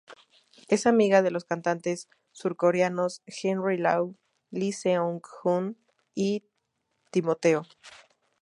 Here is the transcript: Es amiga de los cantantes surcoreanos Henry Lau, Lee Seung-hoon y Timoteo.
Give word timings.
Es 0.67 0.87
amiga 0.87 1.21
de 1.21 1.29
los 1.29 1.45
cantantes 1.45 2.09
surcoreanos 2.31 3.21
Henry 3.27 3.77
Lau, 3.77 4.17
Lee 4.49 4.71
Seung-hoon 4.73 5.77
y 6.15 6.43
Timoteo. 7.11 7.67